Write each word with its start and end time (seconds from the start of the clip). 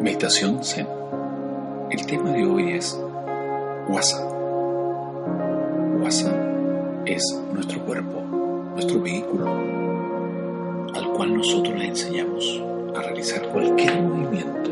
Meditación 0.00 0.62
Zen. 0.62 0.86
El 1.90 2.06
tema 2.06 2.30
de 2.30 2.46
hoy 2.46 2.72
es 2.74 2.96
WhatsApp. 3.88 4.32
WhatsApp 6.00 6.36
es 7.04 7.22
nuestro 7.52 7.84
cuerpo, 7.84 8.20
nuestro 8.74 9.00
vehículo, 9.02 9.50
al 10.94 11.12
cual 11.14 11.34
nosotros 11.36 11.76
le 11.76 11.86
enseñamos 11.86 12.62
a 12.96 13.02
realizar 13.02 13.42
cualquier 13.48 14.00
movimiento 14.00 14.70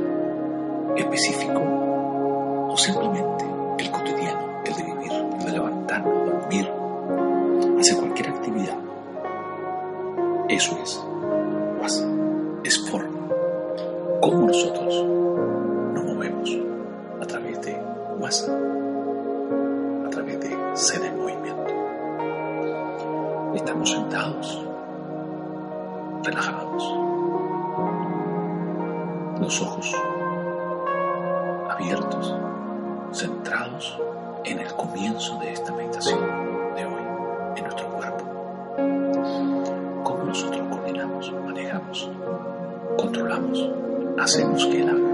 específico 0.97 1.61
o 2.71 2.77
simplemente 2.77 3.45
el 3.79 3.91
cotidiano, 3.91 4.63
el 4.65 4.77
de 4.77 4.83
vivir, 4.85 5.13
el 5.13 5.45
de 5.45 5.53
levantarnos, 5.53 6.31
dormir, 6.31 6.71
hacer 7.81 7.97
cualquier 7.97 8.29
actividad. 8.29 8.79
Eso 10.49 10.79
es 10.81 11.06
relajados, 26.27 26.83
los 29.41 29.63
ojos 29.63 29.95
abiertos, 31.71 32.35
centrados 33.13 33.97
en 34.45 34.59
el 34.59 34.73
comienzo 34.75 35.39
de 35.39 35.53
esta 35.53 35.73
meditación 35.73 36.19
de 36.75 36.85
hoy, 36.85 37.03
en 37.57 37.63
nuestro 37.63 37.87
cuerpo. 37.91 38.25
¿Cómo 40.03 40.25
nosotros 40.25 40.67
coordinamos, 40.69 41.33
manejamos, 41.45 42.11
controlamos, 42.99 43.71
hacemos 44.19 44.67
que 44.67 44.83
él 44.83 45.06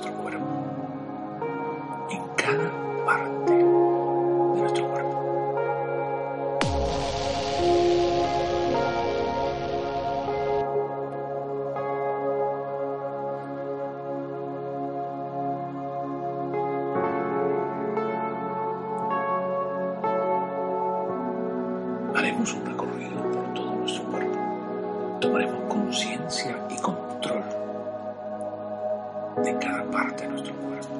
nuestro 0.00 0.22
cuerpo, 0.22 0.46
en 2.10 2.22
cada 2.36 2.70
parte 3.04 3.52
de 3.52 3.64
nuestro 4.60 4.88
cuerpo. 4.88 5.16
Haremos 22.16 22.54
un 22.54 22.66
recorrido 22.66 23.22
por 23.30 23.54
todo 23.54 23.74
nuestro 23.76 24.04
cuerpo. 24.04 25.18
Tomaremos 25.20 25.60
conciencia 25.68 26.56
y 26.70 26.80
control 26.80 27.59
de 29.44 29.58
cada 29.58 29.82
parte 29.90 30.24
de 30.24 30.28
nuestro 30.28 30.54
cuerpo. 30.54 30.94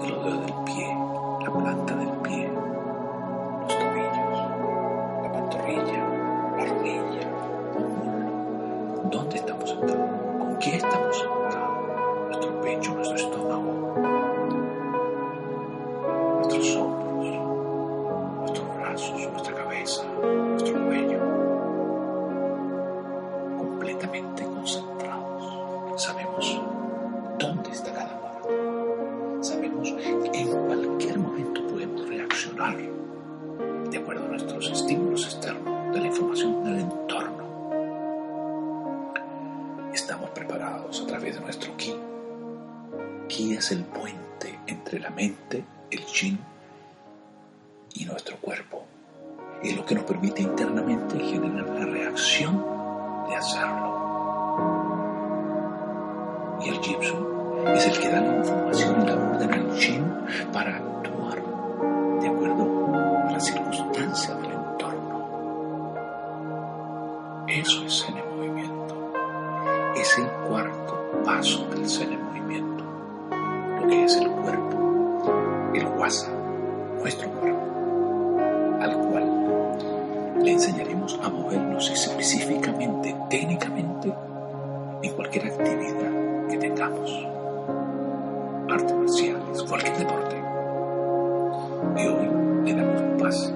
De 0.00 0.08
los 0.08 0.24
dedos 0.24 0.46
del 0.46 0.54
pie, 0.64 0.96
la 1.40 1.50
planta 1.50 1.94
del 1.94 2.08
pie, 2.22 2.50
los 3.60 3.78
tobillos, 3.78 4.38
la 5.22 5.32
pantorrilla, 5.32 6.08
la 6.56 6.64
rodilla, 6.64 7.20
el 7.76 7.84
muslo. 7.88 9.10
¿Dónde 9.10 9.36
estamos 9.36 9.68
sentados? 9.68 10.06
¿Con 10.38 10.58
qué 10.58 10.76
estamos 10.76 11.18
sentados? 11.18 12.28
Nuestro 12.28 12.60
pecho, 12.62 12.94
nuestro 12.94 13.16
estómago, 13.16 13.94
nuestros 16.38 16.76
hombros, 16.76 16.93
de 33.94 34.00
acuerdo 34.00 34.24
a 34.24 34.28
nuestros 34.28 34.68
estímulos 34.72 35.24
externos, 35.24 35.94
de 35.94 36.00
la 36.00 36.06
información 36.08 36.64
del 36.64 36.80
entorno. 36.80 37.44
Estamos 39.94 40.30
preparados 40.30 41.00
a 41.00 41.06
través 41.06 41.36
de 41.36 41.40
nuestro 41.40 41.76
ki. 41.76 41.94
Ki 43.28 43.54
es 43.54 43.70
el 43.70 43.84
puente 43.84 44.58
entre 44.66 44.98
la 44.98 45.10
mente, 45.10 45.64
el 45.92 46.04
chin 46.06 46.40
y 47.94 48.04
nuestro 48.04 48.36
cuerpo. 48.38 48.84
Es 49.62 49.76
lo 49.76 49.86
que 49.86 49.94
nos 49.94 50.02
permite 50.02 50.42
internamente 50.42 51.16
generar 51.20 51.68
la 51.68 51.86
reacción 51.86 52.66
de 53.28 53.36
hacerlo. 53.36 53.94
Y 56.64 56.68
el 56.68 56.80
Jitsu 56.80 57.14
es 57.76 57.86
el 57.86 58.00
que 58.00 58.08
da 58.08 58.20
la 58.20 58.38
información 58.38 59.02
y 59.02 59.06
la 59.06 59.14
orden 59.14 59.52
al 59.52 59.70
Shin 59.76 60.04
para 60.52 60.78
actuar 60.78 61.40
de 62.20 62.26
acuerdo 62.28 62.73
circunstancias 63.94 64.42
del 64.42 64.52
entorno. 64.52 65.94
Eso 67.46 67.84
es 67.84 68.04
Zen 68.04 68.16
en 68.16 68.36
movimiento. 68.36 69.12
Es 69.96 70.18
el 70.18 70.26
cuarto 70.48 71.22
paso 71.24 71.66
del 71.66 71.88
Zen 71.88 72.12
en 72.12 72.22
movimiento. 72.24 72.84
Lo 73.80 73.88
que 73.88 74.04
es 74.04 74.16
el 74.16 74.30
cuerpo, 74.30 75.72
el 75.74 75.86
Wasa, 75.98 76.32
nuestro 77.00 77.30
cuerpo, 77.30 78.40
al 78.80 78.98
cual 78.98 80.42
le 80.42 80.52
enseñaremos 80.52 81.18
a 81.22 81.28
movernos 81.28 81.90
específicamente, 81.90 83.16
técnicamente, 83.30 84.12
en 85.02 85.12
cualquier 85.12 85.46
actividad 85.46 86.48
que 86.48 86.58
tengamos. 86.58 87.28
Artes 88.70 88.96
marciales, 88.96 89.62
cualquier 89.62 89.98
deporte. 89.98 90.42
Y 91.96 92.06
hoy 92.06 92.30
le 92.64 92.74
damos 92.74 93.03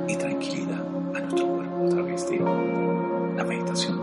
y 0.09 0.17
tranquilidad 0.17 0.81
a 1.15 1.21
nuestro 1.21 1.47
cuerpo 1.47 1.85
a 1.85 1.89
través 1.91 2.31
de 2.31 2.39
la 2.39 3.45
meditación 3.45 4.01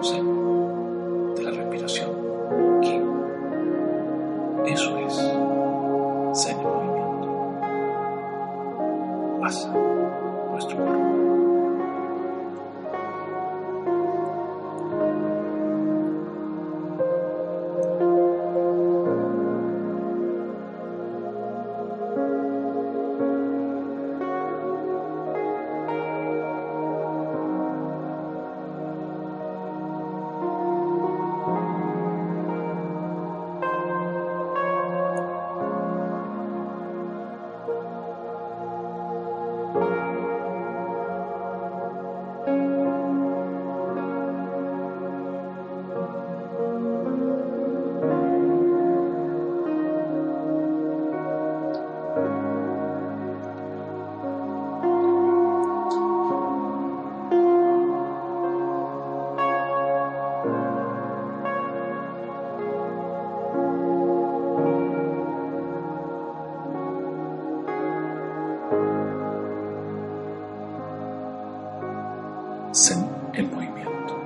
Zen 72.75 73.09
en 73.33 73.55
movimiento. 73.55 74.17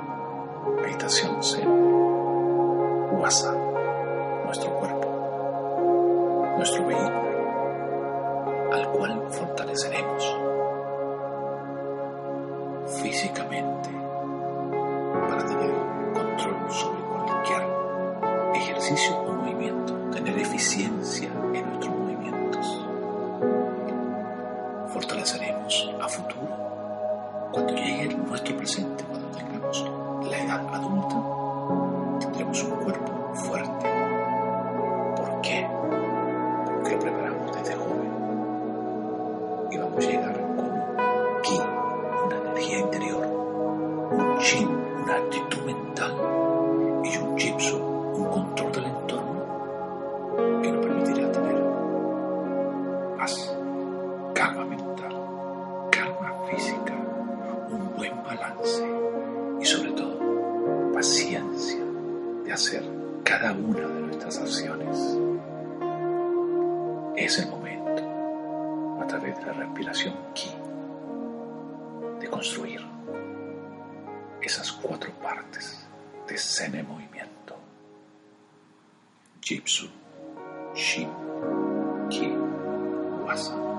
Meditación 0.81 1.43
Zen. 1.43 1.69
WhatsApp. 3.11 3.55
Nuestro 4.43 4.73
cuerpo. 4.73 6.53
Nuestro 6.57 6.87
vehículo. 6.87 7.29
Al 8.73 8.89
cual 8.89 9.21
fortaleceremos 9.29 10.35
físicamente 13.03 13.89
para 15.29 15.45
tener 15.45 15.71
control 16.11 16.71
sobre 16.71 17.01
cualquier 17.03 17.63
ejercicio 18.55 19.15
o 19.15 19.31
movimiento, 19.31 19.93
tener 20.09 20.39
eficiencia 20.39 21.29
en 21.53 21.69
nuestros 21.69 21.98
nuestro 28.29 28.55
presente, 28.57 29.03
cuando 29.05 29.27
tengamos 29.29 29.85
la 30.29 30.37
edad 30.37 30.61
adulta, 30.71 31.15
tendremos 32.19 32.63
un 32.63 32.69
cuerpo 32.83 33.33
fuerte. 33.33 33.89
¿Por 35.15 35.41
qué? 35.41 35.67
Porque 36.65 36.97
preparamos 36.97 37.57
desde 37.57 37.75
joven 37.75 38.11
y 39.71 39.77
vamos 39.77 40.05
a 40.05 40.09
llegar 40.09 40.33
con 40.55 40.65
un 40.65 41.41
ki, 41.41 41.59
una 42.25 42.37
energía 42.37 42.79
interior, 42.79 43.25
un 44.11 44.37
chin, 44.37 44.69
una 45.03 45.15
actitud 45.15 45.61
mental 45.65 46.13
y 47.03 47.17
un 47.17 47.37
jitsu, 47.37 47.77
un 47.77 48.25
control 48.25 48.71
del 48.71 48.85
entorno 48.85 49.39
que 50.61 50.71
nos 50.71 50.85
permitirá 50.85 51.31
tener 51.31 51.63
paz, 53.17 53.55
calma 54.35 54.65
mental, 54.65 55.15
calma 55.89 56.43
física, 56.47 57.08
buen 57.99 58.23
balance 58.23 58.81
y 59.59 59.65
sobre 59.65 59.91
todo 59.91 60.93
paciencia 60.93 61.83
de 62.45 62.53
hacer 62.53 62.81
cada 63.25 63.51
una 63.51 63.87
de 63.87 64.01
nuestras 64.03 64.37
acciones. 64.37 64.97
Es 67.17 67.39
el 67.39 67.49
momento, 67.49 69.01
a 69.01 69.05
través 69.05 69.37
de 69.37 69.45
la 69.47 69.51
respiración 69.51 70.15
ki, 70.33 70.49
de 72.21 72.29
construir 72.29 72.79
esas 74.41 74.71
cuatro 74.71 75.11
partes 75.21 75.85
de 76.25 76.37
Zen 76.37 76.75
en 76.75 76.87
movimiento. 76.87 77.57
Jitsu, 79.41 79.89
Shin, 80.73 81.09
Ki, 82.09 82.31
Wasa. 83.25 83.78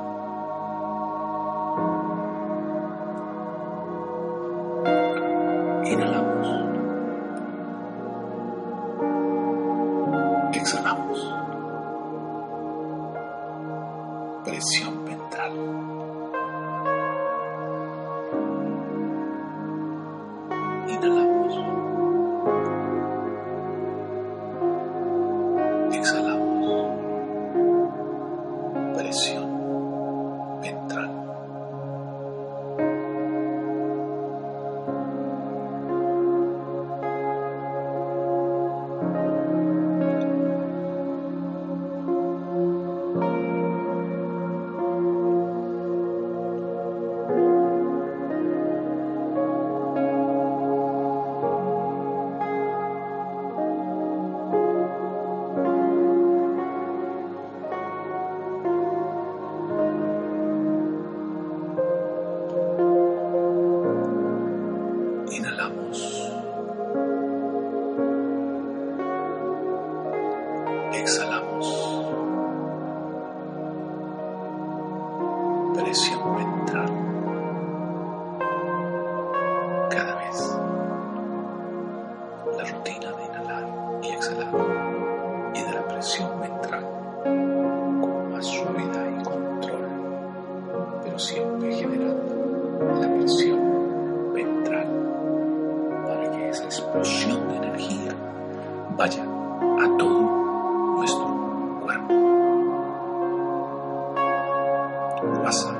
Inhalamos. 21.02 21.29
Ina 65.30 65.50
Lamm. 65.56 65.79
Pasa 105.40 105.79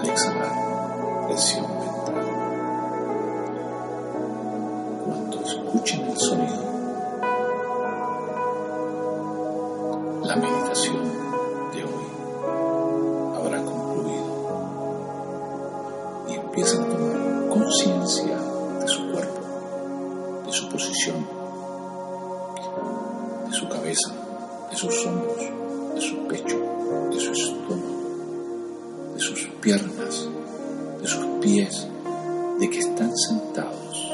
Al 0.00 0.08
exhalar, 0.08 1.26
presión 1.26 1.66
ventral. 1.78 2.24
Cuando 5.04 5.40
escuchen 5.40 6.00
el 6.08 6.16
sonido, 6.16 6.62
la 10.24 10.36
meditación 10.36 11.02
de 11.74 11.84
hoy 11.84 12.06
habrá 13.36 13.62
concluido 13.62 14.24
y 16.28 16.32
empiezan 16.32 16.84
a 16.84 16.88
tomar 16.88 17.48
conciencia 17.50 18.38
de 18.80 18.88
su 18.88 19.12
cuerpo, 19.12 19.40
de 20.46 20.52
su 20.52 20.68
posición, 20.70 21.26
de 23.50 23.52
su 23.52 23.68
cabeza, 23.68 24.14
de 24.70 24.76
sus 24.76 25.06
hombros, 25.06 25.44
de 25.94 26.00
su 26.00 26.26
pecho, 26.26 26.58
de 27.10 27.20
su 27.20 27.32
estómago 27.32 28.00
de 29.20 29.20
sus 29.20 29.49
piernas, 29.60 30.28
de 31.00 31.06
sus 31.06 31.26
pies, 31.40 31.86
de 32.58 32.70
que 32.70 32.78
están 32.78 33.16
sentados. 33.16 34.10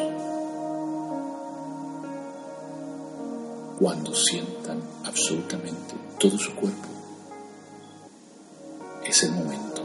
Cuando 3.79 4.15
sientan 4.15 4.81
absolutamente 5.05 5.95
todo 6.19 6.39
su 6.39 6.55
cuerpo, 6.55 6.89
es 9.05 9.23
el 9.23 9.33
momento 9.33 9.76